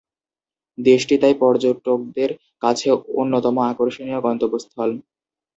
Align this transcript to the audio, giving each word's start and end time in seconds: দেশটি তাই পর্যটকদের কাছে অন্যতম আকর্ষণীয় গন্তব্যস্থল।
দেশটি 0.77 1.15
তাই 1.17 1.35
পর্যটকদের 1.41 2.29
কাছে 2.63 2.87
অন্যতম 3.21 3.55
আকর্ষণীয় 3.69 4.19
গন্তব্যস্থল। 4.25 4.89